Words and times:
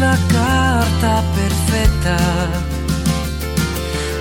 La 0.00 0.16
carta 0.28 1.22
perfecta, 1.34 2.16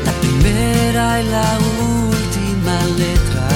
la 0.05 0.11
primera 0.21 1.21
y 1.21 1.23
la 1.25 1.59
última 1.79 2.75
letra. 2.97 3.47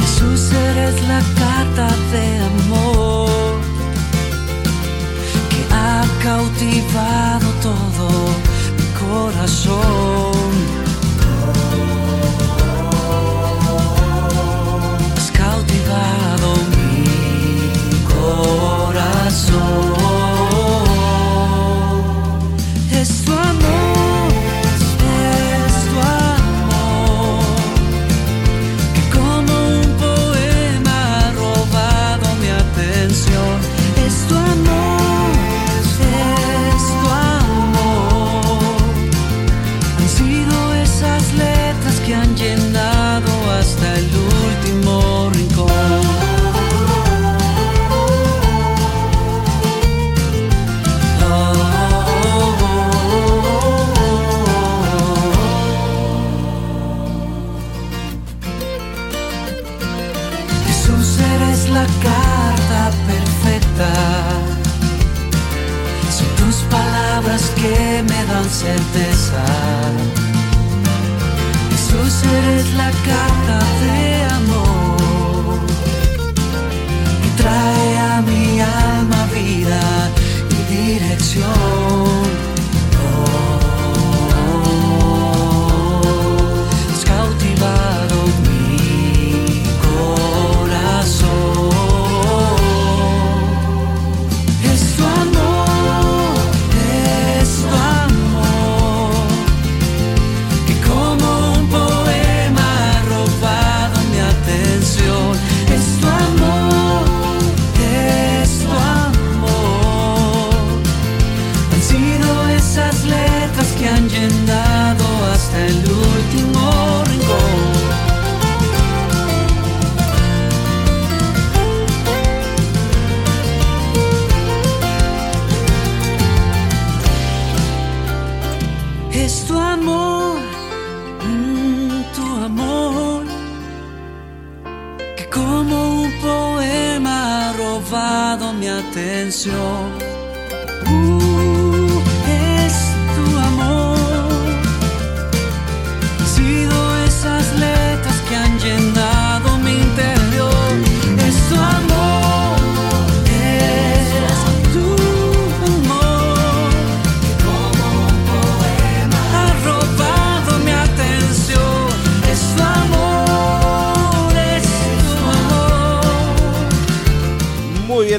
Jesús 0.00 0.52
eres 0.52 1.00
la 1.06 1.20
carta 1.38 1.86
de 2.12 2.24
amor 2.52 3.60
que 5.50 5.60
ha 5.72 6.04
cautivado 6.20 7.48
todo 7.62 8.08
mi 8.76 8.86
corazón. 9.06 10.52
Has 15.16 15.30
cautivado 15.30 16.48
mi 16.74 17.06
corazón. 18.12 19.91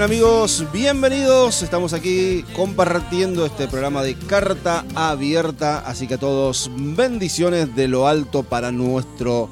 Amigos, 0.03 0.65
bienvenidos. 0.73 1.63
Estamos 1.63 1.93
aquí 1.93 2.43
compartiendo 2.53 3.45
este 3.45 3.69
programa 3.69 4.03
de 4.03 4.15
carta 4.15 4.83
abierta. 4.95 5.79
Así 5.79 6.07
que 6.07 6.15
a 6.15 6.17
todos, 6.17 6.69
bendiciones 6.75 7.73
de 7.73 7.87
lo 7.87 8.05
alto 8.05 8.43
para 8.43 8.73
nuestro 8.73 9.49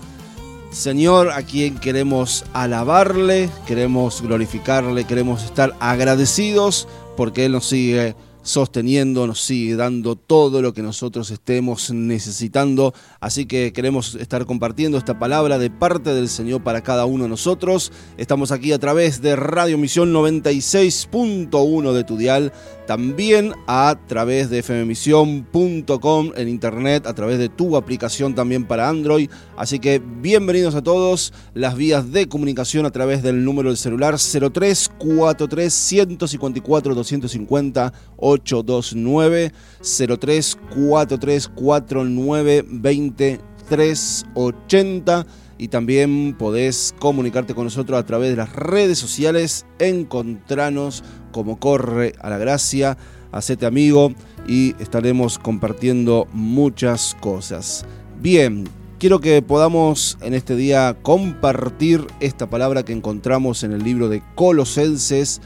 Señor, 0.69 1.31
a 1.31 1.44
quien 1.44 1.79
queremos 1.79 2.44
alabarle, 2.51 3.50
queremos 3.66 4.22
glorificarle, 4.22 5.06
queremos 5.06 5.41
estar 5.44 5.73
agradecidos 5.79 6.85
porque 7.16 7.45
Él 7.45 7.53
nos 7.53 7.68
sigue 7.68 8.16
sosteniendo, 8.41 9.28
nos 9.28 9.41
sigue 9.41 9.75
dando 9.75 10.16
todo 10.16 10.62
lo 10.62 10.74
que 10.74 10.81
nosotros 10.81 11.31
estemos 11.31 11.91
necesitando. 11.91 12.94
Así 13.19 13.46
que 13.46 13.74
queremos 13.74 14.16
estar 14.16 14.46
compartiendo 14.46 14.97
esta 14.97 15.19
palabra 15.19 15.57
de 15.57 15.69
parte 15.69 16.13
del 16.13 16.29
Señor 16.29 16.63
para 16.63 16.81
cada 16.81 17.06
uno 17.06 17.24
de 17.24 17.30
nosotros. 17.30 17.91
Estamos 18.18 18.51
aquí 18.51 18.72
a 18.72 18.80
través 18.80 19.22
de 19.22 19.35
Radio 19.35 19.78
Misión 19.78 20.13
96.1 20.13 21.94
de 21.94 22.03
tu 22.03 22.18
dial, 22.18 22.53
también 22.91 23.53
a 23.68 23.97
través 24.06 24.50
de 24.50 24.62
fmmisión.com 24.62 26.31
en 26.35 26.50
internet, 26.50 27.07
a 27.07 27.13
través 27.13 27.40
de 27.40 27.47
tu 27.47 27.78
aplicación 27.78 28.35
también 28.35 28.66
para 28.66 28.90
Android. 28.90 29.29
Así 29.56 29.79
que 29.79 30.00
bienvenidos 30.00 30.75
a 30.75 30.81
todos. 30.81 31.31
Las 31.53 31.78
vías 31.78 32.12
de 32.12 32.28
comunicación 32.28 32.85
a 32.85 32.91
través 32.91 33.24
del 33.24 33.46
número 33.46 33.69
del 33.69 33.78
celular 33.78 34.16
0343 34.16 35.74
154 35.74 36.94
250 36.94 37.94
829 38.18 39.53
0343 39.80 41.47
49 41.47 42.66
20 42.68 43.40
380 43.69 45.25
y 45.62 45.68
también 45.68 46.35
podés 46.38 46.94
comunicarte 47.00 47.53
con 47.53 47.66
nosotros 47.66 48.00
a 48.00 48.06
través 48.06 48.31
de 48.31 48.35
las 48.35 48.51
redes 48.53 48.97
sociales, 48.97 49.68
encontranos 49.78 51.03
como 51.31 51.60
Corre 51.60 52.13
a 52.19 52.30
la 52.30 52.38
Gracia, 52.38 52.98
hacete 53.31 53.66
amigo 53.66 54.13
y 54.48 54.75
estaremos 54.80 55.39
compartiendo 55.39 56.28
muchas 56.33 57.16
cosas. 57.19 57.86
Bien, 58.19 58.68
quiero 59.00 59.19
que 59.19 59.42
podamos 59.42 60.18
en 60.22 60.33
este 60.33 60.56
día 60.56 60.98
compartir 61.01 62.06
esta 62.19 62.50
palabra 62.50 62.83
que 62.83 62.94
encontramos 62.94 63.63
en 63.63 63.72
el 63.72 63.83
libro 63.83 64.10
de 64.10 64.22
Colosenses, 64.36 65.42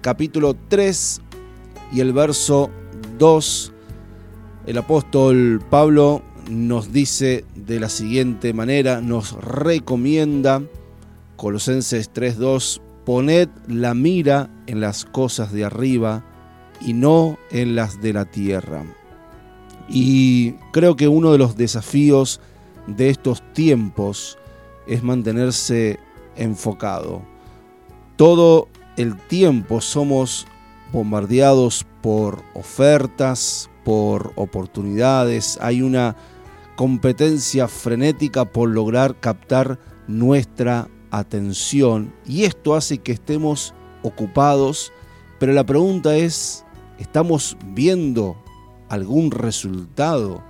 capítulo 0.00 0.56
3 0.68 1.20
y 1.92 2.00
el 2.00 2.12
verso 2.12 2.70
2. 3.18 3.72
El 4.66 4.78
apóstol 4.78 5.60
Pablo 5.70 6.22
nos 6.50 6.92
dice 6.92 7.44
de 7.54 7.80
la 7.80 7.88
siguiente 7.88 8.52
manera, 8.52 9.00
nos 9.00 9.32
recomienda, 9.32 10.62
Colosenses 11.36 12.12
3.2, 12.12 12.80
poned 13.10 13.48
la 13.66 13.92
mira 13.92 14.48
en 14.68 14.80
las 14.80 15.04
cosas 15.04 15.50
de 15.50 15.64
arriba 15.64 16.24
y 16.80 16.92
no 16.92 17.40
en 17.50 17.74
las 17.74 18.00
de 18.00 18.12
la 18.12 18.24
tierra. 18.24 18.84
Y 19.88 20.52
creo 20.70 20.94
que 20.94 21.08
uno 21.08 21.32
de 21.32 21.38
los 21.38 21.56
desafíos 21.56 22.40
de 22.86 23.10
estos 23.10 23.42
tiempos 23.52 24.38
es 24.86 25.02
mantenerse 25.02 25.98
enfocado. 26.36 27.22
Todo 28.14 28.68
el 28.96 29.16
tiempo 29.16 29.80
somos 29.80 30.46
bombardeados 30.92 31.84
por 32.02 32.44
ofertas, 32.54 33.70
por 33.82 34.32
oportunidades, 34.36 35.58
hay 35.60 35.82
una 35.82 36.14
competencia 36.76 37.66
frenética 37.66 38.44
por 38.44 38.68
lograr 38.68 39.18
captar 39.18 39.80
nuestra 40.06 40.86
atención 41.10 42.12
y 42.26 42.44
esto 42.44 42.74
hace 42.74 42.98
que 42.98 43.12
estemos 43.12 43.74
ocupados 44.02 44.92
Pero 45.40 45.54
la 45.54 45.64
pregunta 45.64 46.16
es, 46.16 46.66
¿estamos 46.98 47.56
viendo 47.64 48.36
algún 48.90 49.30
resultado 49.30 50.42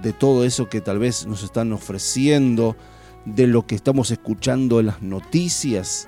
de 0.00 0.12
todo 0.12 0.44
eso 0.44 0.68
que 0.68 0.80
tal 0.80 1.00
vez 1.00 1.26
nos 1.26 1.42
están 1.42 1.72
ofreciendo, 1.72 2.76
de 3.24 3.48
lo 3.48 3.66
que 3.66 3.74
estamos 3.74 4.12
escuchando 4.12 4.78
en 4.78 4.86
las 4.86 5.02
noticias? 5.02 6.06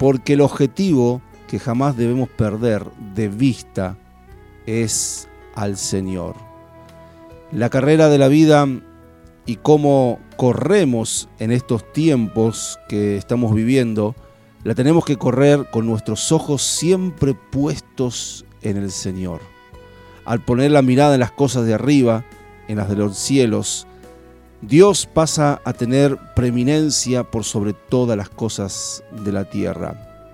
Porque 0.00 0.32
el 0.32 0.40
objetivo 0.40 1.22
que 1.46 1.60
jamás 1.60 1.96
debemos 1.96 2.28
perder 2.28 2.90
de 3.14 3.28
vista 3.28 3.96
es 4.66 5.28
al 5.54 5.76
Señor. 5.76 6.34
La 7.52 7.70
carrera 7.70 8.08
de 8.08 8.18
la 8.18 8.26
vida 8.26 8.66
y 9.46 9.56
cómo 9.56 10.18
corremos 10.36 11.28
en 11.38 11.52
estos 11.52 11.92
tiempos 11.92 12.78
que 12.88 13.16
estamos 13.16 13.54
viviendo, 13.54 14.14
la 14.62 14.74
tenemos 14.74 15.04
que 15.04 15.16
correr 15.16 15.68
con 15.70 15.86
nuestros 15.86 16.32
ojos 16.32 16.62
siempre 16.62 17.34
puestos 17.34 18.44
en 18.62 18.78
el 18.78 18.90
Señor. 18.90 19.40
Al 20.24 20.40
poner 20.40 20.70
la 20.70 20.82
mirada 20.82 21.14
en 21.14 21.20
las 21.20 21.32
cosas 21.32 21.66
de 21.66 21.74
arriba, 21.74 22.24
en 22.68 22.78
las 22.78 22.88
de 22.88 22.96
los 22.96 23.16
cielos, 23.16 23.86
Dios 24.62 25.06
pasa 25.12 25.60
a 25.66 25.74
tener 25.74 26.16
preeminencia 26.34 27.24
por 27.24 27.44
sobre 27.44 27.74
todas 27.74 28.16
las 28.16 28.30
cosas 28.30 29.04
de 29.22 29.32
la 29.32 29.44
tierra. 29.50 30.32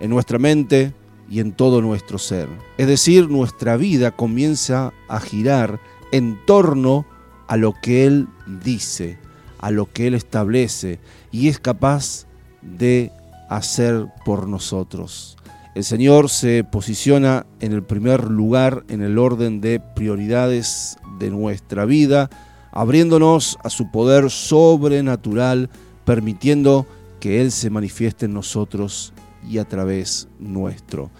En 0.00 0.10
nuestra 0.10 0.38
mente 0.40 0.92
y 1.30 1.38
en 1.38 1.52
todo 1.52 1.80
nuestro 1.80 2.18
ser. 2.18 2.48
Es 2.76 2.88
decir, 2.88 3.28
nuestra 3.28 3.76
vida 3.76 4.10
comienza 4.10 4.92
a 5.08 5.20
girar 5.20 5.78
en 6.10 6.44
torno 6.46 7.06
a 7.12 7.17
lo 7.56 7.72
que 7.72 8.06
Él 8.06 8.28
dice, 8.62 9.18
a 9.58 9.70
lo 9.70 9.90
que 9.90 10.06
Él 10.06 10.14
establece 10.14 11.00
y 11.32 11.48
es 11.48 11.58
capaz 11.58 12.26
de 12.62 13.12
hacer 13.48 14.06
por 14.24 14.48
nosotros. 14.48 15.36
El 15.74 15.84
Señor 15.84 16.28
se 16.28 16.64
posiciona 16.64 17.46
en 17.60 17.72
el 17.72 17.82
primer 17.82 18.24
lugar 18.24 18.84
en 18.88 19.02
el 19.02 19.18
orden 19.18 19.60
de 19.60 19.80
prioridades 19.80 20.96
de 21.18 21.30
nuestra 21.30 21.84
vida, 21.84 22.30
abriéndonos 22.72 23.58
a 23.62 23.70
su 23.70 23.90
poder 23.90 24.30
sobrenatural, 24.30 25.70
permitiendo 26.04 26.86
que 27.20 27.40
Él 27.40 27.52
se 27.52 27.70
manifieste 27.70 28.26
en 28.26 28.34
nosotros 28.34 29.12
y 29.48 29.58
a 29.58 29.64
través 29.64 30.28
nuestro. 30.38 31.10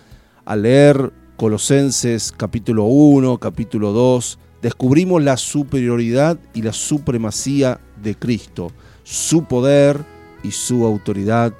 Al 0.45 0.63
leer 0.63 1.13
Colosenses 1.37 2.33
capítulo 2.33 2.85
1, 2.85 3.39
capítulo 3.39 3.93
2, 3.93 4.39
descubrimos 4.63 5.23
la 5.23 5.37
superioridad 5.37 6.39
y 6.55 6.63
la 6.63 6.73
supremacía 6.73 7.81
de 8.03 8.15
Cristo, 8.15 8.73
su 9.05 9.45
poder 9.45 10.05
y 10.43 10.51
su 10.51 10.85
autoridad 10.85 11.53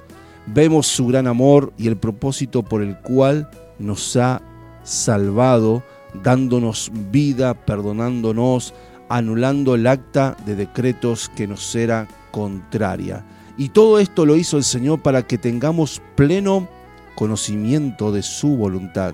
vemos 0.53 0.87
su 0.87 1.07
gran 1.07 1.27
amor 1.27 1.73
y 1.77 1.87
el 1.87 1.97
propósito 1.97 2.63
por 2.63 2.81
el 2.81 2.97
cual 2.97 3.49
nos 3.77 4.15
ha 4.15 4.41
salvado, 4.83 5.83
dándonos 6.23 6.91
vida, 7.11 7.53
perdonándonos, 7.53 8.73
anulando 9.09 9.75
el 9.75 9.87
acta 9.87 10.35
de 10.45 10.55
decretos 10.55 11.29
que 11.35 11.47
nos 11.47 11.75
era 11.75 12.07
contraria. 12.31 13.25
Y 13.57 13.69
todo 13.69 13.99
esto 13.99 14.25
lo 14.25 14.35
hizo 14.35 14.57
el 14.57 14.63
Señor 14.63 15.01
para 15.01 15.27
que 15.27 15.37
tengamos 15.37 16.01
pleno 16.15 16.67
conocimiento 17.15 18.11
de 18.11 18.23
su 18.23 18.55
voluntad, 18.55 19.13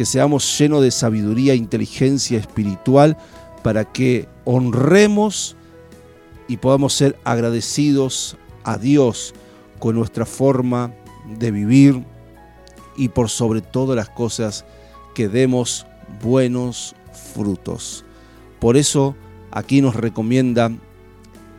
que 0.00 0.06
seamos 0.06 0.58
llenos 0.58 0.80
de 0.80 0.90
sabiduría 0.90 1.52
e 1.52 1.56
inteligencia 1.56 2.38
espiritual 2.38 3.18
para 3.62 3.84
que 3.84 4.30
honremos 4.46 5.58
y 6.48 6.56
podamos 6.56 6.94
ser 6.94 7.18
agradecidos 7.22 8.38
a 8.64 8.78
Dios 8.78 9.34
con 9.78 9.96
nuestra 9.96 10.24
forma 10.24 10.94
de 11.38 11.50
vivir 11.50 12.02
y 12.96 13.10
por 13.10 13.28
sobre 13.28 13.60
todas 13.60 13.94
las 13.94 14.08
cosas 14.08 14.64
que 15.14 15.28
demos 15.28 15.84
buenos 16.22 16.94
frutos. 17.34 18.02
Por 18.58 18.78
eso 18.78 19.14
aquí 19.50 19.82
nos 19.82 19.96
recomienda 19.96 20.72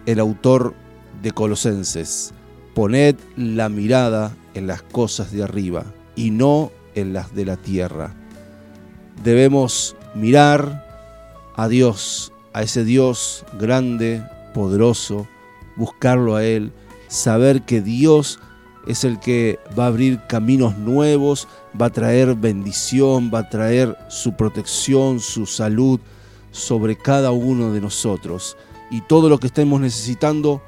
el 0.07 0.19
autor 0.19 0.73
de 1.21 1.29
Colosenses, 1.29 2.33
poned 2.73 3.17
la 3.37 3.69
mirada 3.69 4.35
en 4.55 4.65
las 4.65 4.81
cosas 4.81 5.31
de 5.31 5.43
arriba 5.43 5.85
y 6.15 6.31
no 6.31 6.71
en 6.95 7.13
las 7.13 7.35
de 7.35 7.45
la 7.45 7.57
tierra. 7.57 8.15
Debemos 9.23 9.95
mirar 10.15 10.87
a 11.55 11.67
Dios, 11.67 12.33
a 12.53 12.63
ese 12.63 12.83
Dios 12.83 13.45
grande, 13.59 14.23
poderoso, 14.53 15.27
buscarlo 15.75 16.35
a 16.35 16.43
Él, 16.43 16.71
saber 17.07 17.63
que 17.63 17.81
Dios 17.81 18.39
es 18.87 19.03
el 19.03 19.19
que 19.19 19.59
va 19.77 19.85
a 19.85 19.87
abrir 19.87 20.19
caminos 20.27 20.77
nuevos, 20.77 21.47
va 21.79 21.87
a 21.87 21.91
traer 21.91 22.35
bendición, 22.35 23.31
va 23.33 23.39
a 23.39 23.49
traer 23.49 23.97
su 24.09 24.33
protección, 24.33 25.19
su 25.19 25.45
salud 25.45 25.99
sobre 26.51 26.97
cada 26.97 27.31
uno 27.31 27.71
de 27.73 27.81
nosotros. 27.81 28.57
Y 28.89 29.01
todo 29.01 29.29
lo 29.29 29.39
que 29.39 29.47
estemos 29.47 29.79
necesitando, 29.79 30.61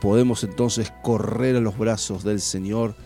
podemos 0.00 0.42
entonces 0.44 0.92
correr 1.02 1.56
a 1.56 1.60
los 1.60 1.78
brazos 1.78 2.24
del 2.24 2.40
Señor 2.40 2.96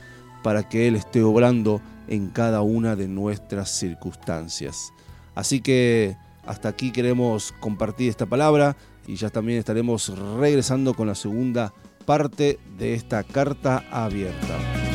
para 0.42 0.68
que 0.68 0.88
Él 0.88 0.96
esté 0.96 1.22
obrando 1.22 1.80
en 2.08 2.28
cada 2.28 2.62
una 2.62 2.96
de 2.96 3.08
nuestras 3.08 3.70
circunstancias. 3.70 4.92
Así 5.34 5.60
que 5.60 6.16
hasta 6.44 6.68
aquí 6.68 6.92
queremos 6.92 7.52
compartir 7.60 8.08
esta 8.08 8.26
palabra 8.26 8.76
y 9.06 9.16
ya 9.16 9.30
también 9.30 9.58
estaremos 9.58 10.16
regresando 10.38 10.94
con 10.94 11.06
la 11.06 11.14
segunda 11.14 11.72
parte 12.04 12.58
de 12.78 12.94
esta 12.94 13.22
carta 13.24 13.84
abierta. 13.90 14.85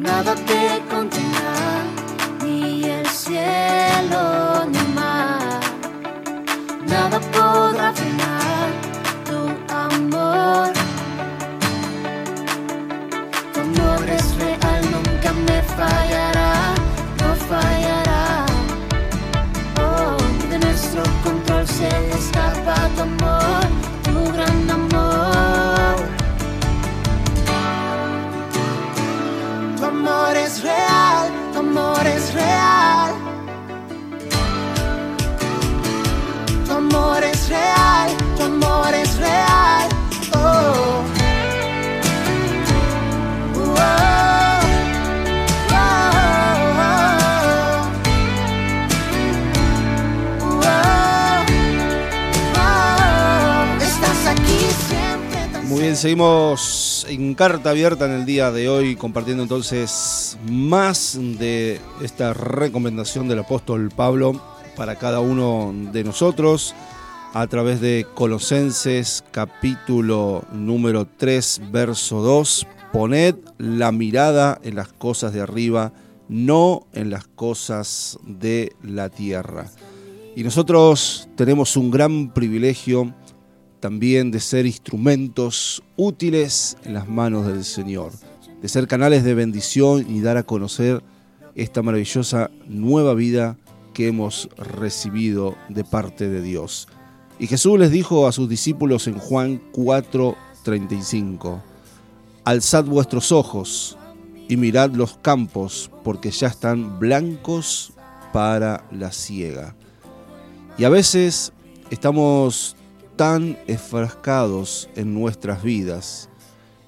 Nada 0.00 0.34
te 0.34 0.82
contendrá, 0.88 1.84
ni 2.42 2.84
el 2.84 3.06
cielo 3.06 4.39
Muy 55.70 55.82
bien, 55.82 55.94
seguimos 55.94 57.06
en 57.08 57.32
carta 57.34 57.70
abierta 57.70 58.04
en 58.04 58.10
el 58.10 58.26
día 58.26 58.50
de 58.50 58.68
hoy, 58.68 58.96
compartiendo 58.96 59.44
entonces 59.44 60.36
más 60.50 61.16
de 61.16 61.80
esta 62.02 62.34
recomendación 62.34 63.28
del 63.28 63.38
apóstol 63.38 63.88
Pablo 63.94 64.32
para 64.74 64.96
cada 64.96 65.20
uno 65.20 65.72
de 65.92 66.02
nosotros 66.02 66.74
a 67.34 67.46
través 67.46 67.80
de 67.80 68.04
Colosenses 68.16 69.22
capítulo 69.30 70.44
número 70.50 71.06
3, 71.06 71.62
verso 71.70 72.20
2. 72.20 72.66
Poned 72.92 73.36
la 73.58 73.92
mirada 73.92 74.58
en 74.64 74.74
las 74.74 74.88
cosas 74.88 75.32
de 75.32 75.40
arriba, 75.40 75.92
no 76.28 76.88
en 76.92 77.10
las 77.10 77.28
cosas 77.28 78.18
de 78.24 78.72
la 78.82 79.08
tierra. 79.08 79.70
Y 80.34 80.42
nosotros 80.42 81.28
tenemos 81.36 81.76
un 81.76 81.92
gran 81.92 82.34
privilegio 82.34 83.14
también 83.80 84.30
de 84.30 84.40
ser 84.40 84.66
instrumentos 84.66 85.82
útiles 85.96 86.76
en 86.84 86.94
las 86.94 87.08
manos 87.08 87.46
del 87.46 87.64
Señor, 87.64 88.12
de 88.60 88.68
ser 88.68 88.86
canales 88.86 89.24
de 89.24 89.34
bendición 89.34 90.06
y 90.08 90.20
dar 90.20 90.36
a 90.36 90.42
conocer 90.42 91.02
esta 91.54 91.82
maravillosa 91.82 92.50
nueva 92.68 93.14
vida 93.14 93.56
que 93.94 94.08
hemos 94.08 94.48
recibido 94.56 95.56
de 95.68 95.84
parte 95.84 96.28
de 96.28 96.42
Dios. 96.42 96.88
Y 97.38 97.46
Jesús 97.46 97.78
les 97.78 97.90
dijo 97.90 98.26
a 98.26 98.32
sus 98.32 98.48
discípulos 98.48 99.06
en 99.06 99.18
Juan 99.18 99.60
4:35, 99.72 101.62
Alzad 102.44 102.84
vuestros 102.84 103.32
ojos 103.32 103.96
y 104.48 104.56
mirad 104.56 104.90
los 104.90 105.16
campos, 105.18 105.90
porque 106.04 106.30
ya 106.30 106.48
están 106.48 106.98
blancos 106.98 107.92
para 108.32 108.84
la 108.90 109.12
siega. 109.12 109.74
Y 110.76 110.84
a 110.84 110.88
veces 110.88 111.52
estamos 111.90 112.76
tan 113.20 113.58
enfrascados 113.66 114.88
en 114.96 115.12
nuestras 115.12 115.62
vidas, 115.62 116.30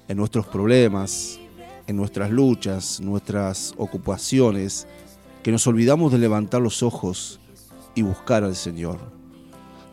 en 0.07 0.17
nuestros 0.17 0.47
problemas, 0.47 1.39
en 1.85 1.95
nuestras 1.95 2.31
luchas, 2.31 2.99
nuestras 2.99 3.75
ocupaciones, 3.77 4.87
que 5.43 5.51
nos 5.51 5.67
olvidamos 5.67 6.11
de 6.11 6.17
levantar 6.17 6.59
los 6.59 6.81
ojos 6.81 7.39
y 7.93 8.01
buscar 8.01 8.43
al 8.43 8.55
Señor. 8.55 8.97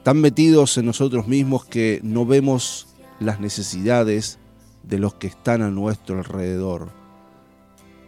Tan 0.03 0.19
metidos 0.23 0.79
en 0.79 0.87
nosotros 0.87 1.29
mismos 1.29 1.67
que 1.67 2.01
no 2.03 2.25
vemos 2.25 2.87
las 3.19 3.39
necesidades 3.39 4.39
de 4.83 4.99
los 4.99 5.13
que 5.13 5.27
están 5.27 5.61
a 5.61 5.69
nuestro 5.69 6.17
alrededor, 6.17 6.89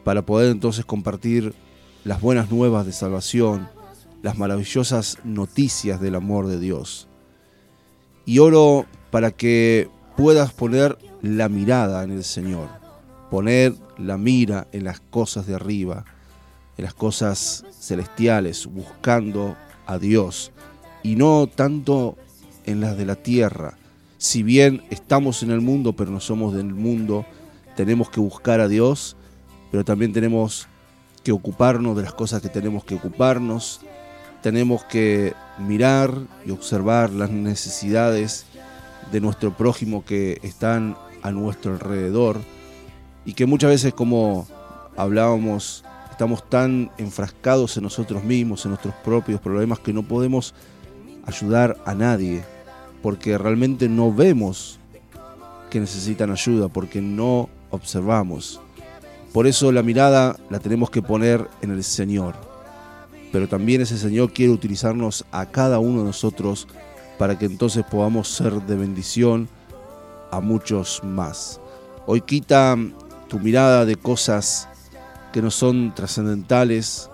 para 0.05 0.23
poder 0.23 0.53
entonces 0.53 0.87
compartir 0.87 1.53
las 2.03 2.23
buenas 2.23 2.51
nuevas 2.51 2.87
de 2.87 2.93
salvación, 2.93 3.69
las 4.23 4.39
maravillosas 4.39 5.19
noticias 5.23 6.01
del 6.01 6.15
amor 6.15 6.47
de 6.47 6.59
Dios. 6.59 7.09
Y 8.25 8.39
oro 8.39 8.87
para 9.11 9.31
que 9.31 9.89
puedas 10.17 10.53
poner 10.53 10.99
la 11.23 11.49
mirada 11.49 12.05
en 12.05 12.11
el 12.13 12.25
Señor, 12.25 12.69
poner 13.31 13.75
la 13.99 14.17
mira 14.17 14.67
en 14.73 14.85
las 14.85 15.01
cosas 15.01 15.47
de 15.47 15.55
arriba, 15.55 16.05
en 16.77 16.85
las 16.85 16.95
cosas 16.95 17.65
celestiales, 17.79 18.67
buscando 18.67 19.57
a 19.87 19.99
Dios, 19.99 20.53
y 21.03 21.17
no 21.17 21.47
tanto 21.47 22.17
en 22.65 22.81
las 22.81 22.97
de 22.97 23.07
la 23.07 23.17
tierra. 23.17 23.77
Si 24.19 24.43
bien 24.43 24.83
estamos 24.91 25.43
en 25.43 25.51
el 25.51 25.61
mundo, 25.61 25.95
pero 25.95 26.11
no 26.11 26.21
somos 26.21 26.55
del 26.55 26.73
mundo, 26.73 27.27
tenemos 27.77 28.11
que 28.11 28.21
buscar 28.21 28.61
a 28.61 28.69
Dios, 28.69 29.17
pero 29.71 29.85
también 29.85 30.13
tenemos 30.13 30.69
que 31.25 31.33
ocuparnos 31.33 31.97
de 31.97 32.03
las 32.03 32.15
cosas 32.15 32.43
que 32.43 32.49
tenemos 32.49 32.85
que 32.85 32.95
ocuparnos, 32.95 33.81
tenemos 34.43 34.85
que 34.85 35.35
mirar 35.59 36.13
y 36.45 36.51
observar 36.51 37.11
las 37.11 37.31
necesidades 37.31 38.45
de 39.11 39.21
nuestro 39.21 39.57
prójimo 39.57 40.05
que 40.05 40.39
están 40.43 40.97
a 41.23 41.31
nuestro 41.31 41.73
alrededor 41.73 42.41
y 43.25 43.35
que 43.35 43.47
muchas 43.47 43.71
veces 43.71 43.95
como 43.95 44.47
hablábamos 44.97 45.85
estamos 46.11 46.49
tan 46.49 46.91
enfrascados 46.99 47.77
en 47.77 47.85
nosotros 47.85 48.23
mismos, 48.23 48.65
en 48.65 48.73
nuestros 48.73 48.95
propios 48.97 49.41
problemas 49.41 49.79
que 49.79 49.93
no 49.93 50.03
podemos 50.03 50.55
ayudar 51.25 51.79
a 51.87 51.95
nadie 51.95 52.43
porque 53.03 53.39
realmente 53.39 53.89
no 53.89 54.13
vemos 54.13 54.79
que 55.71 55.81
necesitan 55.81 56.31
ayuda, 56.31 56.69
porque 56.69 57.01
no 57.01 57.49
observamos. 57.71 58.61
Por 59.33 59.47
eso 59.47 59.73
la 59.73 59.83
mirada 59.83 60.37
la 60.51 60.59
tenemos 60.59 60.91
que 60.91 61.01
poner 61.01 61.49
en 61.63 61.71
el 61.71 61.83
Señor 61.83 62.52
pero 63.33 63.49
también 63.49 63.81
ese 63.81 63.99
Señor 63.99 64.33
quiere 64.33 64.53
utilizarnos 64.53 65.25
a 65.33 65.47
cada 65.47 65.79
uno 65.79 66.01
de 66.01 66.05
nosotros 66.05 66.69
para 67.19 67.39
que 67.39 67.47
entonces 67.47 67.85
podamos 67.91 68.29
ser 68.29 68.53
de 68.63 68.77
bendición 68.77 69.49
a 70.31 70.41
muchos 70.41 71.03
más. 71.03 71.59
Hoy 72.07 72.21
quita 72.21 72.77
tu 73.29 73.39
mirada 73.39 73.85
de 73.87 73.97
cosas 73.97 74.69
que 75.33 75.41
no 75.41 75.51
son 75.51 75.95
trascendentales, 75.95 77.09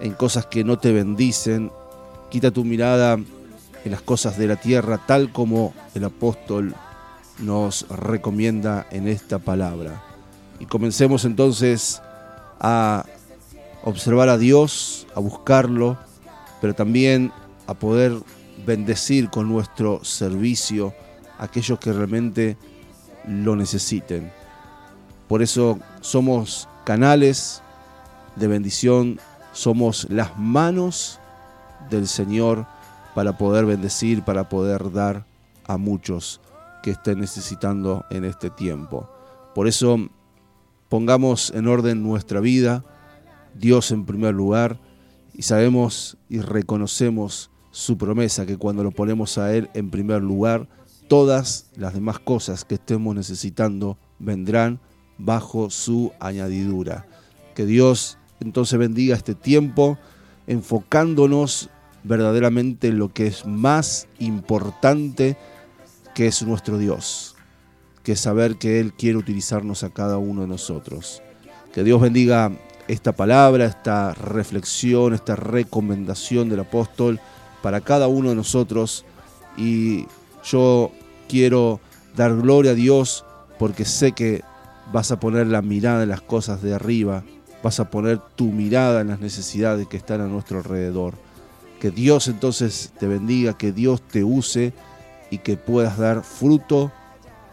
en 0.00 0.12
cosas 0.14 0.46
que 0.46 0.64
no 0.64 0.78
te 0.78 0.92
bendicen, 0.92 1.70
quita 2.30 2.50
tu 2.50 2.64
mirada 2.64 3.14
en 3.14 3.90
las 3.92 4.02
cosas 4.02 4.36
de 4.36 4.48
la 4.48 4.56
tierra, 4.56 5.00
tal 5.06 5.30
como 5.30 5.72
el 5.94 6.04
apóstol 6.04 6.74
nos 7.38 7.86
recomienda 7.88 8.86
en 8.90 9.06
esta 9.06 9.38
palabra. 9.38 10.02
Y 10.58 10.66
comencemos 10.66 11.24
entonces 11.24 12.00
a 12.58 13.04
observar 13.84 14.28
a 14.28 14.38
Dios, 14.38 15.06
a 15.14 15.20
buscarlo, 15.20 15.98
pero 16.60 16.74
también 16.74 17.32
a 17.66 17.74
poder 17.74 18.12
bendecir 18.66 19.30
con 19.30 19.48
nuestro 19.48 20.02
servicio 20.04 20.94
a 21.38 21.44
aquellos 21.44 21.78
que 21.78 21.92
realmente 21.92 22.56
lo 23.26 23.56
necesiten. 23.56 24.32
Por 25.28 25.42
eso 25.42 25.78
somos 26.00 26.68
canales 26.84 27.62
de 28.36 28.46
bendición, 28.46 29.20
somos 29.52 30.06
las 30.10 30.38
manos 30.38 31.20
del 31.90 32.08
Señor 32.08 32.66
para 33.14 33.36
poder 33.38 33.66
bendecir, 33.66 34.22
para 34.22 34.48
poder 34.48 34.92
dar 34.92 35.26
a 35.66 35.76
muchos 35.76 36.40
que 36.82 36.90
estén 36.90 37.20
necesitando 37.20 38.04
en 38.10 38.24
este 38.24 38.50
tiempo. 38.50 39.08
Por 39.54 39.68
eso 39.68 39.98
pongamos 40.88 41.50
en 41.54 41.68
orden 41.68 42.02
nuestra 42.02 42.40
vida, 42.40 42.84
Dios 43.54 43.90
en 43.90 44.04
primer 44.04 44.34
lugar 44.34 44.78
y 45.34 45.42
sabemos 45.42 46.16
y 46.28 46.40
reconocemos 46.40 47.50
su 47.70 47.98
promesa 47.98 48.46
que 48.46 48.56
cuando 48.56 48.84
lo 48.84 48.92
ponemos 48.92 49.36
a 49.38 49.54
Él 49.54 49.68
en 49.74 49.90
primer 49.90 50.22
lugar, 50.22 50.68
todas 51.08 51.70
las 51.76 51.94
demás 51.94 52.18
cosas 52.18 52.64
que 52.64 52.76
estemos 52.76 53.14
necesitando 53.14 53.98
vendrán 54.18 54.80
bajo 55.18 55.70
su 55.70 56.12
añadidura. 56.20 57.06
Que 57.54 57.66
Dios 57.66 58.18
entonces 58.40 58.78
bendiga 58.78 59.16
este 59.16 59.34
tiempo 59.34 59.98
enfocándonos 60.46 61.70
verdaderamente 62.04 62.88
en 62.88 62.98
lo 62.98 63.12
que 63.12 63.26
es 63.26 63.46
más 63.46 64.08
importante 64.18 65.36
que 66.14 66.26
es 66.26 66.42
nuestro 66.42 66.78
Dios, 66.78 67.34
que 68.02 68.12
es 68.12 68.20
saber 68.20 68.56
que 68.56 68.78
Él 68.78 68.92
quiere 68.92 69.18
utilizarnos 69.18 69.82
a 69.82 69.90
cada 69.90 70.18
uno 70.18 70.42
de 70.42 70.48
nosotros. 70.48 71.22
Que 71.72 71.82
Dios 71.82 72.00
bendiga 72.00 72.52
esta 72.88 73.12
palabra, 73.12 73.64
esta 73.64 74.12
reflexión, 74.14 75.14
esta 75.14 75.36
recomendación 75.36 76.48
del 76.48 76.60
apóstol 76.60 77.20
para 77.62 77.80
cada 77.80 78.08
uno 78.08 78.30
de 78.30 78.34
nosotros 78.34 79.04
y 79.56 80.06
yo 80.44 80.90
quiero 81.28 81.80
dar 82.16 82.36
gloria 82.36 82.72
a 82.72 82.74
Dios 82.74 83.24
porque 83.58 83.84
sé 83.84 84.12
que 84.12 84.42
vas 84.92 85.10
a 85.10 85.20
poner 85.20 85.46
la 85.46 85.62
mirada 85.62 86.02
en 86.02 86.10
las 86.10 86.20
cosas 86.20 86.62
de 86.62 86.74
arriba, 86.74 87.24
vas 87.62 87.80
a 87.80 87.90
poner 87.90 88.20
tu 88.36 88.46
mirada 88.46 89.00
en 89.00 89.08
las 89.08 89.20
necesidades 89.20 89.88
que 89.88 89.96
están 89.96 90.20
a 90.20 90.26
nuestro 90.26 90.58
alrededor. 90.58 91.14
Que 91.80 91.90
Dios 91.90 92.28
entonces 92.28 92.92
te 92.98 93.06
bendiga, 93.06 93.56
que 93.56 93.72
Dios 93.72 94.02
te 94.02 94.24
use 94.24 94.72
y 95.30 95.38
que 95.38 95.56
puedas 95.56 95.98
dar 95.98 96.22
fruto 96.22 96.92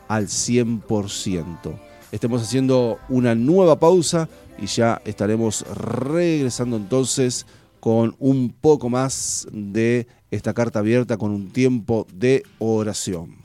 al 0.08 0.28
100%. 0.28 1.80
Estemos 2.12 2.41
haciendo 2.41 3.00
una 3.08 3.36
nueva 3.36 3.80
pausa 3.80 4.28
y 4.62 4.67
ya 4.67 5.02
estaremos 5.06 5.65
regresando 5.76 6.78
entonces 6.78 7.47
con 7.80 8.15
un 8.19 8.54
poco 8.62 8.89
más 8.89 9.47
de 9.52 10.08
esta 10.30 10.54
carta 10.54 10.80
abierta 10.80 11.17
con 11.17 11.32
un 11.32 11.50
tiempo 11.52 12.08
de 12.13 12.43
oración. 12.60 13.36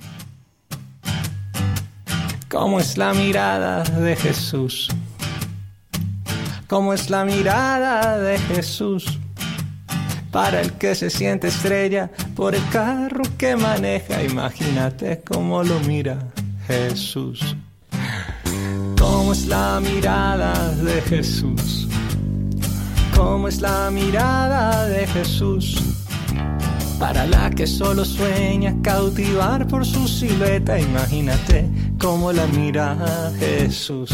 ¿Cómo 2.48 2.78
es 2.78 2.96
la 2.96 3.14
mirada 3.14 3.82
de 3.82 4.14
Jesús? 4.14 4.88
¿Cómo 6.68 6.92
es 6.92 7.10
la 7.10 7.24
mirada 7.24 8.18
de 8.18 8.38
Jesús? 8.38 9.18
Para 10.30 10.60
el 10.60 10.72
que 10.74 10.94
se 10.94 11.08
siente 11.08 11.48
estrella 11.48 12.10
por 12.34 12.54
el 12.54 12.68
carro 12.68 13.22
que 13.38 13.56
maneja, 13.56 14.22
imagínate 14.22 15.22
cómo 15.22 15.62
lo 15.62 15.80
mira 15.80 16.18
Jesús. 16.66 17.56
¿Cómo 19.36 19.44
es 19.44 19.48
la 19.48 19.80
mirada 19.80 20.70
de 20.76 21.02
Jesús? 21.02 21.86
¿Cómo 23.14 23.48
es 23.48 23.60
la 23.60 23.90
mirada 23.90 24.86
de 24.88 25.06
Jesús? 25.06 25.76
Para 26.98 27.26
la 27.26 27.50
que 27.50 27.66
solo 27.66 28.06
sueña 28.06 28.74
cautivar 28.82 29.68
por 29.68 29.84
su 29.84 30.08
silueta, 30.08 30.80
imagínate 30.80 31.68
cómo 31.98 32.32
la 32.32 32.46
mira 32.46 32.96
Jesús. 33.38 34.10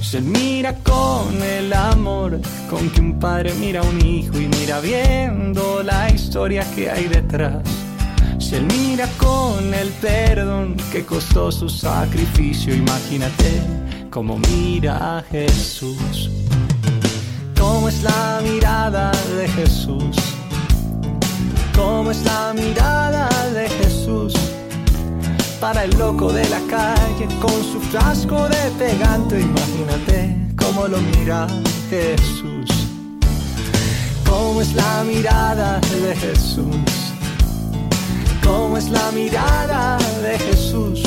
Se 0.00 0.22
mira 0.22 0.74
con 0.82 1.42
el 1.42 1.70
amor 1.74 2.40
con 2.70 2.88
que 2.88 3.00
un 3.02 3.18
padre 3.18 3.52
mira 3.60 3.80
a 3.80 3.84
un 3.84 4.00
hijo 4.06 4.40
y 4.40 4.48
mira 4.48 4.80
viendo 4.80 5.82
la 5.82 6.08
historia 6.08 6.64
que 6.74 6.90
hay 6.90 7.08
detrás. 7.08 7.62
Se 8.38 8.62
mira 8.62 9.06
con 9.18 9.74
el 9.74 9.90
perdón 10.00 10.76
que 10.90 11.04
costó 11.04 11.52
su 11.52 11.68
sacrificio, 11.68 12.74
imagínate 12.74 13.85
cómo 14.10 14.38
mira 14.38 15.24
Jesús. 15.30 16.30
¿Cómo 17.58 17.88
es 17.88 18.02
la 18.02 18.40
mirada 18.42 19.10
de 19.36 19.48
Jesús? 19.48 20.16
¿Cómo 21.74 22.10
es 22.10 22.22
la 22.24 22.52
mirada 22.54 23.28
de 23.52 23.68
Jesús? 23.68 24.34
Para 25.60 25.84
el 25.84 25.98
loco 25.98 26.32
de 26.32 26.48
la 26.48 26.60
calle 26.68 27.26
con 27.40 27.62
su 27.64 27.80
frasco 27.80 28.48
de 28.48 28.70
pegante, 28.78 29.40
imagínate 29.40 30.36
cómo 30.56 30.86
lo 30.86 30.98
mira 31.00 31.46
Jesús. 31.90 32.68
¿Cómo 34.28 34.60
es 34.60 34.74
la 34.74 35.04
mirada 35.04 35.80
de 35.80 36.14
Jesús? 36.16 36.76
¿Cómo 38.42 38.76
es 38.76 38.90
la 38.90 39.10
mirada 39.12 39.98
de 40.22 40.38
Jesús? 40.38 41.05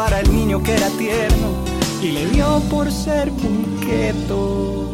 Para 0.00 0.20
el 0.20 0.34
niño 0.34 0.62
que 0.62 0.72
era 0.74 0.88
tierno 0.96 1.62
y 2.02 2.12
le 2.12 2.24
dio 2.30 2.62
por 2.70 2.90
ser 2.90 3.30
punqueto. 3.32 4.86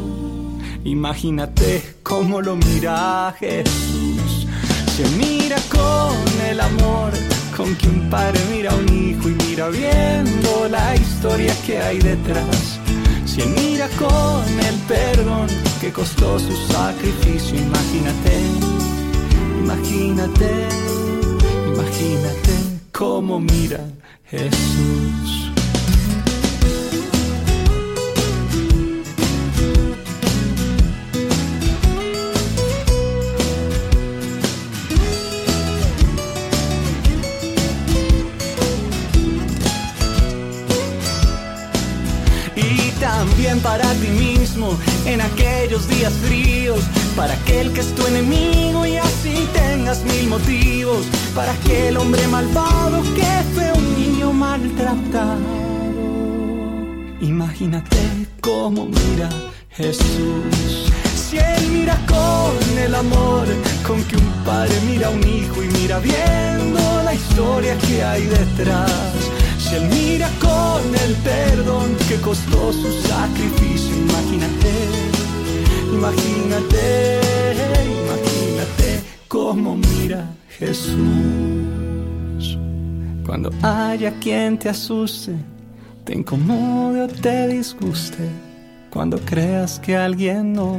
Imagínate 0.83 1.95
cómo 2.03 2.42
lo 2.42 2.57
mira 2.57 3.33
Jesús. 3.38 4.49
Se 4.97 5.09
mira 5.11 5.59
con 5.71 6.16
el 6.51 6.61
amor 6.61 7.12
con 7.57 7.77
que 7.77 7.87
un 7.87 8.11
padre 8.11 8.40
mira 8.51 8.73
a 8.73 8.75
un 8.75 8.88
hijo 8.88 9.29
y 9.29 9.35
mira 9.47 9.69
viendo 9.69 10.69
la 10.69 10.97
historia 10.97 11.55
que 11.64 11.79
hay 11.79 12.01
detrás. 12.01 12.81
Se 13.27 13.47
mira 13.47 13.88
con 13.90 14.45
el 14.59 14.75
perdón 14.88 15.47
que 15.81 15.92
costó 15.92 16.37
su 16.40 16.57
sacrificio. 16.73 17.57
Imagínate, 17.57 18.40
imagínate, 19.62 20.51
imagínate 21.73 22.76
cómo 22.97 23.39
mira 23.39 23.81
Jesús. 24.25 25.53
y 42.57 42.91
también 42.99 43.61
para 43.61 43.93
ti 43.95 44.36
en 45.05 45.21
aquellos 45.21 45.89
días 45.89 46.13
fríos, 46.25 46.81
para 47.17 47.35
aquel 47.35 47.73
que 47.73 47.81
es 47.81 47.95
tu 47.95 48.07
enemigo 48.07 48.87
y 48.87 48.97
así 48.97 49.49
tengas 49.53 50.03
mil 50.05 50.29
motivos, 50.29 51.07
para 51.35 51.53
aquel 51.53 51.97
hombre 51.97 52.27
malvado 52.29 53.03
que 53.15 53.33
fue 53.55 53.73
un 53.73 53.95
niño 53.97 54.33
maltratado. 54.33 55.41
Imagínate 57.21 57.97
cómo 58.41 58.87
mira 58.87 59.29
Jesús. 59.71 60.93
Si 61.15 61.39
él 61.39 61.71
mira 61.73 61.99
con 62.07 62.79
el 62.79 62.95
amor 62.95 63.47
con 63.87 64.03
que 64.05 64.17
un 64.17 64.31
padre 64.45 64.75
mira 64.87 65.09
a 65.09 65.11
un 65.11 65.27
hijo 65.27 65.63
y 65.63 65.69
mira 65.79 65.99
viendo 65.99 67.03
la 67.05 67.15
historia 67.15 67.77
que 67.79 68.03
hay 68.03 68.23
detrás. 68.27 69.36
Si 69.69 69.75
él 69.75 69.89
mira 69.89 70.31
con 70.41 70.95
el 70.95 71.15
perdón 71.25 71.97
que 72.09 72.15
costó 72.21 72.73
su 72.73 72.93
sacrificio, 73.03 73.97
imagínate, 73.97 74.73
imagínate, 75.93 77.21
imagínate 78.05 79.03
cómo 79.27 79.75
mira 79.75 80.31
Jesús. 80.51 80.97
Cuando 83.27 83.51
haya 83.61 84.13
quien 84.21 84.57
te 84.57 84.69
asuste, 84.69 85.35
te 86.05 86.15
incomode 86.15 87.03
o 87.03 87.09
te 87.09 87.49
disguste, 87.49 88.29
cuando 88.89 89.19
creas 89.19 89.81
que 89.81 89.97
alguien 89.97 90.53
no 90.53 90.79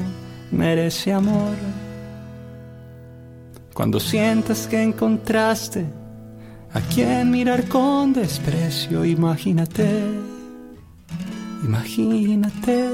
merece 0.50 1.12
amor, 1.12 1.56
cuando 3.73 4.00
sientas 4.00 4.65
que 4.65 4.82
encontraste 4.82 5.86
a 6.73 6.82
quien 6.93 7.32
mirar 7.32 7.67
con 7.67 8.13
desprecio, 8.13 9.06
imagínate, 9.06 9.88
imagínate, 11.63 12.89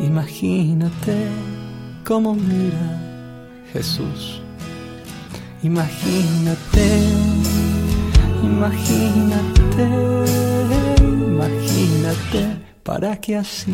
imagínate 0.00 1.28
cómo 2.04 2.34
mira 2.34 3.06
Jesús. 3.72 4.42
Imagínate, 5.62 6.86
imagínate, 8.42 9.88
imagínate 11.28 12.42
para 12.82 13.16
que 13.16 13.36
así 13.36 13.72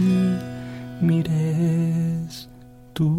mires 1.01 2.49
tú. 2.95 3.19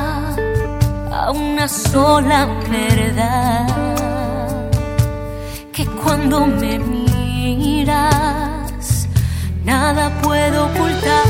una 1.31 1.67
sola 1.67 2.45
verdad, 2.69 3.67
que 5.71 5.85
cuando 5.85 6.45
me 6.45 6.79
miras, 6.79 7.99
nada 9.63 10.11
puedo 10.21 10.65
ocultar. 10.65 11.25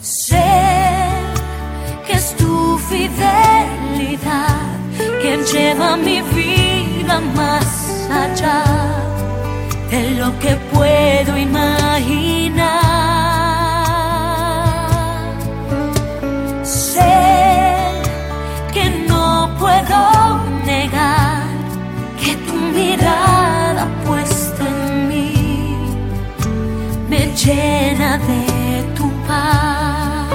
Sé 0.00 0.52
que 2.06 2.12
es 2.12 2.36
tu 2.36 2.78
fidelidad 2.78 4.56
quien 5.22 5.44
lleva 5.44 5.96
mi 5.96 6.20
vida 6.22 7.20
más 7.34 8.08
allá 8.10 8.64
de 9.90 10.10
lo 10.12 10.38
que 10.38 10.56
puedo 10.72 11.38
imaginar. 11.38 12.89
Llena 27.54 28.18
de 28.18 28.94
tu 28.94 29.10
paz. 29.26 30.28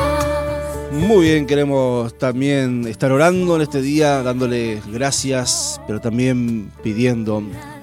Muy 0.91 1.25
bien, 1.25 1.45
queremos 1.45 2.17
también 2.17 2.87
estar 2.87 3.11
orando 3.11 3.55
en 3.55 3.61
este 3.61 3.81
día, 3.81 4.21
dándole 4.23 4.81
gracias, 4.91 5.79
pero 5.87 6.01
también 6.01 6.71
pidiendo 6.83 7.41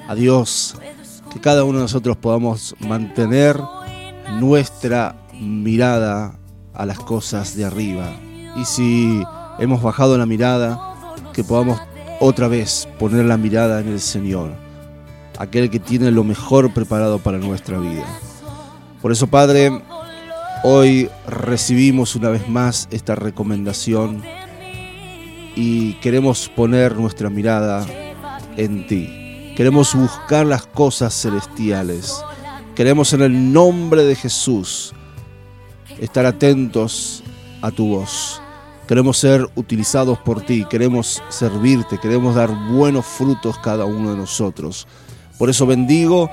a 0.08 0.14
Dios 0.14 0.76
que 1.32 1.40
cada 1.40 1.64
uno 1.64 1.78
de 1.78 1.84
nosotros 1.84 2.16
podamos 2.16 2.74
mantener 2.80 3.58
nuestra 4.38 5.16
mirada 5.40 6.34
a 6.74 6.84
las 6.84 6.98
cosas 6.98 7.56
de 7.56 7.64
arriba. 7.64 8.12
Y 8.56 8.64
si 8.64 9.22
hemos 9.58 9.82
bajado 9.82 10.18
la 10.18 10.26
mirada, 10.26 10.78
que 11.32 11.42
podamos 11.42 11.80
otra 12.20 12.48
vez 12.48 12.86
poner 12.98 13.24
la 13.24 13.38
mirada 13.38 13.80
en 13.80 13.88
el 13.88 14.00
Señor, 14.00 14.52
aquel 15.38 15.70
que 15.70 15.78
tiene 15.78 16.10
lo 16.10 16.22
mejor 16.22 16.72
preparado 16.74 17.18
para 17.18 17.38
nuestra 17.38 17.78
vida. 17.78 18.04
Por 19.02 19.10
eso, 19.10 19.26
Padre, 19.26 19.82
hoy 20.62 21.10
recibimos 21.26 22.14
una 22.14 22.28
vez 22.28 22.48
más 22.48 22.86
esta 22.92 23.16
recomendación 23.16 24.22
y 25.56 25.94
queremos 25.94 26.48
poner 26.48 26.94
nuestra 26.94 27.28
mirada 27.28 27.84
en 28.56 28.86
ti. 28.86 29.52
Queremos 29.56 29.92
buscar 29.96 30.46
las 30.46 30.66
cosas 30.66 31.20
celestiales. 31.20 32.22
Queremos 32.76 33.12
en 33.12 33.22
el 33.22 33.52
nombre 33.52 34.04
de 34.04 34.14
Jesús 34.14 34.94
estar 35.98 36.24
atentos 36.24 37.24
a 37.60 37.72
tu 37.72 37.88
voz. 37.88 38.40
Queremos 38.86 39.18
ser 39.18 39.48
utilizados 39.56 40.18
por 40.18 40.42
ti, 40.42 40.64
queremos 40.70 41.20
servirte, 41.28 41.98
queremos 41.98 42.36
dar 42.36 42.50
buenos 42.70 43.04
frutos 43.04 43.58
cada 43.58 43.84
uno 43.84 44.12
de 44.12 44.16
nosotros. 44.16 44.86
Por 45.38 45.50
eso 45.50 45.66
bendigo, 45.66 46.30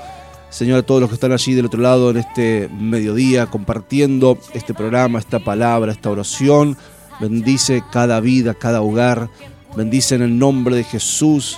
Señor, 0.50 0.80
a 0.80 0.82
todos 0.82 1.00
los 1.00 1.08
que 1.08 1.14
están 1.14 1.30
allí 1.30 1.54
del 1.54 1.66
otro 1.66 1.80
lado 1.80 2.10
en 2.10 2.16
este 2.16 2.68
mediodía, 2.68 3.46
compartiendo 3.46 4.36
este 4.52 4.74
programa, 4.74 5.20
esta 5.20 5.38
palabra, 5.38 5.92
esta 5.92 6.10
oración. 6.10 6.76
Bendice 7.20 7.84
cada 7.92 8.18
vida, 8.18 8.54
cada 8.54 8.82
hogar. 8.82 9.30
Bendice 9.76 10.16
en 10.16 10.22
el 10.22 10.36
nombre 10.36 10.74
de 10.74 10.82
Jesús 10.82 11.56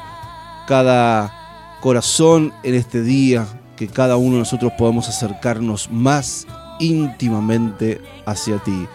cada 0.69 1.33
corazón 1.81 2.53
en 2.63 2.75
este 2.75 3.03
día, 3.03 3.47
que 3.77 3.89
cada 3.89 4.17
uno 4.17 4.35
de 4.35 4.41
nosotros 4.41 4.73
podamos 4.77 5.09
acercarnos 5.09 5.91
más 5.91 6.47
íntimamente 6.79 7.99
hacia 8.27 8.59
ti. 8.59 8.87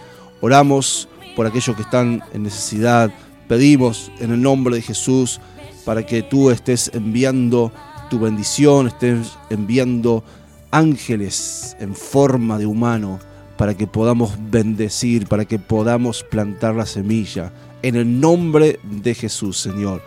Oramos 0.42 1.10
por 1.36 1.48
aquellos 1.48 1.76
que 1.76 1.82
están 1.82 2.22
en 2.34 2.44
necesidad, 2.44 3.12
pedimos 3.48 4.12
en 4.20 4.32
el 4.32 4.42
nombre 4.44 4.76
de 4.76 4.84
Jesús 4.84 5.42
para 5.86 6.06
que 6.06 6.22
tú 6.22 6.52
estés 6.52 6.92
enviando 6.94 7.72
tu 8.10 8.20
bendición, 8.20 8.88
estés 8.88 9.38
enviando 9.50 10.24
ángeles 10.72 11.76
en 11.80 11.96
forma 11.96 12.58
de 12.58 12.66
humano 12.66 13.20
para 13.58 13.76
que 13.76 13.88
podamos 13.88 14.34
bendecir, 14.50 15.28
para 15.28 15.46
que 15.46 15.60
podamos 15.60 16.24
plantar 16.24 16.76
la 16.76 16.86
semilla. 16.86 17.52
En 17.82 17.96
el 17.96 18.20
nombre 18.20 18.80
de 18.84 19.14
Jesús, 19.14 19.58
Señor. 19.58 20.02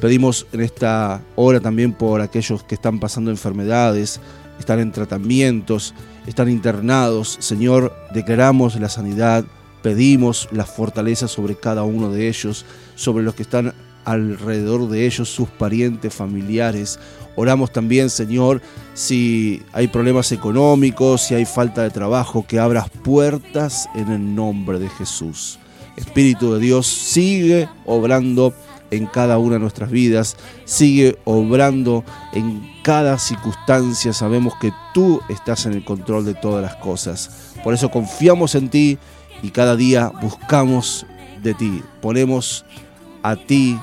Pedimos 0.00 0.46
en 0.52 0.60
esta 0.60 1.22
hora 1.36 1.60
también 1.60 1.92
por 1.92 2.20
aquellos 2.20 2.62
que 2.62 2.74
están 2.74 3.00
pasando 3.00 3.30
enfermedades, 3.30 4.20
están 4.58 4.80
en 4.80 4.92
tratamientos, 4.92 5.94
están 6.26 6.50
internados. 6.50 7.36
Señor, 7.40 7.94
declaramos 8.12 8.78
la 8.78 8.90
sanidad, 8.90 9.44
pedimos 9.82 10.48
la 10.52 10.66
fortaleza 10.66 11.28
sobre 11.28 11.56
cada 11.56 11.84
uno 11.84 12.10
de 12.10 12.28
ellos, 12.28 12.66
sobre 12.94 13.24
los 13.24 13.34
que 13.34 13.42
están 13.42 13.72
alrededor 14.04 14.88
de 14.88 15.06
ellos, 15.06 15.28
sus 15.28 15.48
parientes, 15.48 16.14
familiares. 16.14 16.98
Oramos 17.36 17.70
también, 17.70 18.10
Señor, 18.10 18.62
si 18.94 19.62
hay 19.72 19.88
problemas 19.88 20.32
económicos, 20.32 21.22
si 21.22 21.34
hay 21.34 21.44
falta 21.44 21.82
de 21.82 21.90
trabajo, 21.90 22.46
que 22.46 22.58
abras 22.58 22.88
puertas 23.04 23.88
en 23.94 24.10
el 24.10 24.34
nombre 24.34 24.78
de 24.78 24.88
Jesús. 24.88 25.58
Espíritu 25.96 26.54
de 26.54 26.60
Dios, 26.60 26.86
sigue 26.86 27.68
obrando 27.84 28.54
en 28.90 29.06
cada 29.06 29.38
una 29.38 29.54
de 29.54 29.60
nuestras 29.60 29.90
vidas, 29.90 30.36
sigue 30.64 31.18
obrando 31.24 32.04
en 32.32 32.66
cada 32.82 33.18
circunstancia. 33.18 34.12
Sabemos 34.12 34.54
que 34.60 34.72
tú 34.94 35.20
estás 35.28 35.66
en 35.66 35.74
el 35.74 35.84
control 35.84 36.24
de 36.24 36.34
todas 36.34 36.62
las 36.62 36.76
cosas. 36.76 37.54
Por 37.62 37.74
eso 37.74 37.90
confiamos 37.90 38.54
en 38.54 38.68
ti 38.68 38.98
y 39.42 39.50
cada 39.50 39.76
día 39.76 40.10
buscamos 40.22 41.06
de 41.42 41.54
ti. 41.54 41.82
Ponemos 42.00 42.64
a 43.22 43.36
ti 43.36 43.78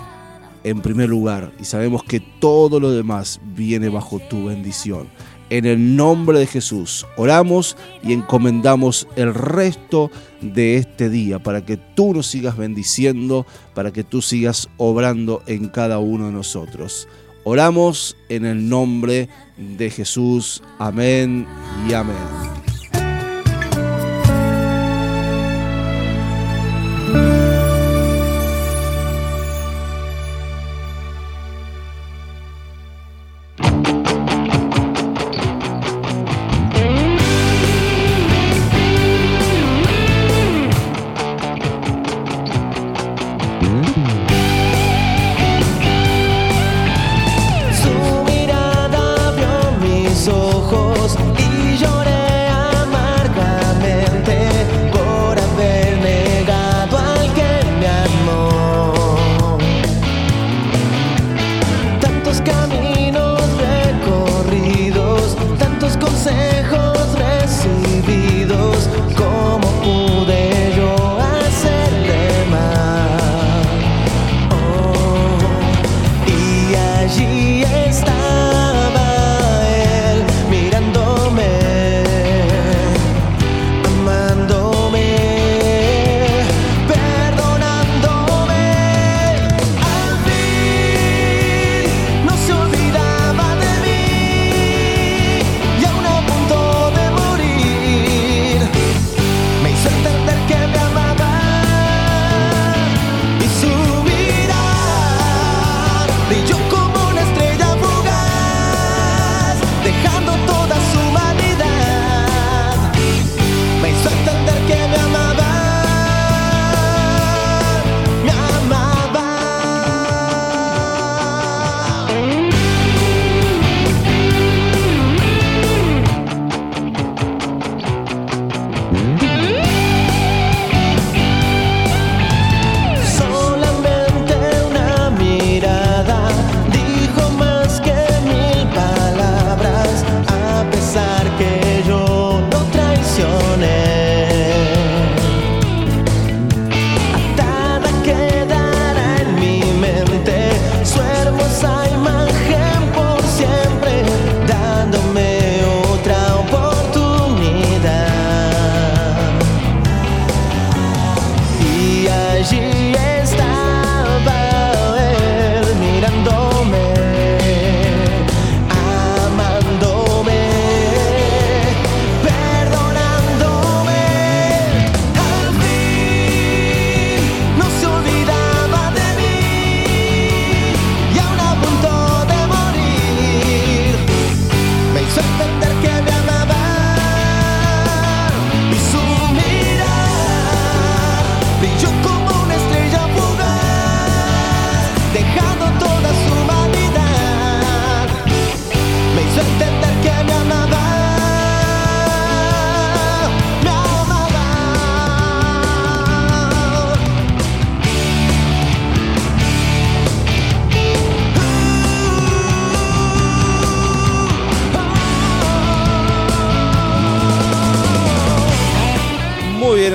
en 0.63 0.81
primer 0.81 1.09
lugar 1.09 1.51
y 1.59 1.65
sabemos 1.65 2.03
que 2.03 2.19
todo 2.19 2.79
lo 2.79 2.91
demás 2.91 3.39
viene 3.55 3.89
bajo 3.89 4.19
tu 4.19 4.45
bendición. 4.45 5.07
En 5.49 5.65
el 5.65 5.95
nombre 5.95 6.39
de 6.39 6.47
Jesús 6.47 7.05
oramos 7.15 7.77
y 8.01 8.13
encomendamos 8.13 9.07
el 9.15 9.33
resto 9.33 10.09
de 10.41 10.77
este 10.77 11.09
día 11.09 11.39
para 11.39 11.65
que 11.65 11.77
tú 11.77 12.13
nos 12.13 12.27
sigas 12.27 12.57
bendiciendo, 12.57 13.45
para 13.73 13.91
que 13.91 14.03
tú 14.03 14.21
sigas 14.21 14.69
obrando 14.77 15.43
en 15.45 15.67
cada 15.67 15.99
uno 15.99 16.27
de 16.27 16.31
nosotros. 16.31 17.07
Oramos 17.43 18.15
en 18.29 18.45
el 18.45 18.69
nombre 18.69 19.29
de 19.57 19.89
Jesús. 19.89 20.63
Amén 20.79 21.45
y 21.89 21.93
amén. 21.93 22.62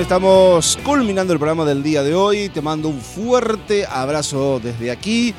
Estamos 0.08 0.78
culminando 0.84 1.34
el 1.34 1.38
programa 1.38 1.66
del 1.66 1.82
día 1.82 2.02
de 2.02 2.14
hoy. 2.14 2.48
Te 2.48 2.62
mando 2.62 2.88
un 2.88 2.98
fuerte 2.98 3.84
abrazo 3.84 4.58
desde 4.58 4.90
aquí. 4.90 5.34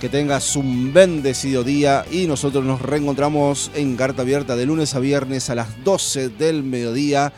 Que 0.00 0.08
tengas 0.08 0.56
un 0.56 0.94
bendecido 0.94 1.62
día 1.62 2.06
y 2.10 2.26
nosotros 2.26 2.64
nos 2.64 2.80
reencontramos 2.80 3.70
en 3.74 3.96
Carta 3.96 4.22
Abierta 4.22 4.56
de 4.56 4.64
lunes 4.64 4.94
a 4.94 5.00
viernes 5.00 5.50
a 5.50 5.54
las 5.54 5.84
12 5.84 6.30
del 6.30 6.62
mediodía. 6.62 7.34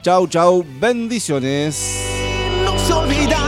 Chau, 0.00 0.26
chau, 0.28 0.64
bendiciones. 0.80 2.06
No 2.64 2.78
se 2.78 2.94
olvidaba 2.94 3.39